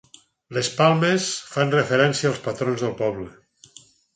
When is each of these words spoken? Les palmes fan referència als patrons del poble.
Les 0.57 0.69
palmes 0.77 1.27
fan 1.51 1.73
referència 1.75 2.33
als 2.33 2.43
patrons 2.49 2.87
del 2.87 2.99
poble. 3.03 3.29